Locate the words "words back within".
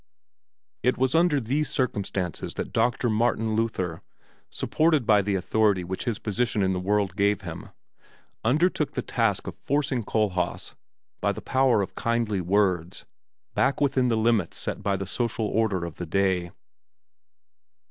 12.41-14.07